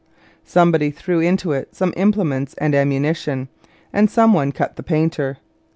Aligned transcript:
Somebody 0.43 0.89
threw 0.89 1.19
into 1.19 1.51
it 1.51 1.75
some 1.75 1.93
implements 1.95 2.55
and 2.55 2.73
ammunition, 2.73 3.49
and 3.93 4.09
some 4.09 4.33
one 4.33 4.51
cut 4.51 4.75
the 4.75 4.81
painter. 4.81 5.37